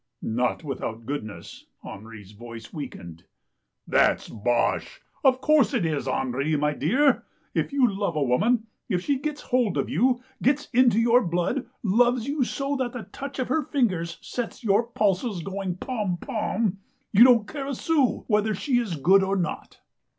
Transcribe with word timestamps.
Not 0.23 0.63
without 0.63 1.05
goodness." 1.05 1.67
Henri's 1.83 2.31
voice 2.31 2.73
weakened." 2.73 3.23
That's 3.95 4.27
bosh. 4.29 4.99
Of 5.23 5.41
course 5.41 5.75
it 5.75 5.85
is, 5.85 6.07
Henri, 6.07 6.55
my 6.55 6.73
dear. 6.73 7.23
If 7.53 7.71
you 7.71 7.87
love 7.87 8.15
a 8.15 8.23
woman, 8.23 8.65
if 8.89 9.03
she 9.03 9.19
gets 9.19 9.41
hold 9.41 9.77
of 9.77 9.89
you, 9.89 10.19
gets 10.41 10.69
into 10.73 10.97
your 10.99 11.21
blood, 11.23 11.67
loves 11.83 12.27
you 12.27 12.43
so 12.43 12.75
that 12.77 12.93
the 12.93 13.03
touch 13.11 13.37
of 13.37 13.49
her 13.49 13.61
fingers 13.61 14.17
sets 14.21 14.63
your 14.63 14.87
pulses 14.87 15.43
going 15.43 15.75
pom 15.77 16.17
pom, 16.17 16.79
you 17.11 17.23
don't 17.23 17.47
care 17.47 17.67
a 17.67 17.75
sou 17.75 18.23
whether 18.25 18.55
she 18.55 18.79
is 18.79 18.95
good 18.95 19.21
or 19.21 19.35
not." 19.35 19.81